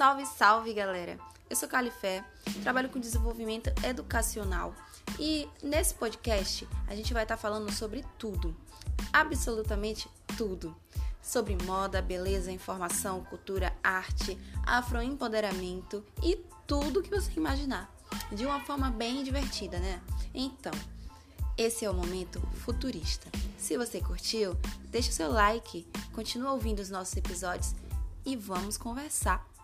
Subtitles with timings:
[0.00, 1.18] Salve, salve, galera!
[1.50, 2.24] Eu sou Califé,
[2.62, 4.74] trabalho com desenvolvimento educacional
[5.18, 8.56] e nesse podcast a gente vai estar falando sobre tudo,
[9.12, 10.08] absolutamente
[10.38, 10.74] tudo.
[11.20, 17.94] Sobre moda, beleza, informação, cultura, arte, afroempoderamento e tudo que você imaginar.
[18.32, 20.00] De uma forma bem divertida, né?
[20.32, 20.72] Então,
[21.58, 23.30] esse é o momento futurista.
[23.58, 27.74] Se você curtiu, deixa o seu like, continua ouvindo os nossos episódios
[28.24, 29.46] e vamos conversar.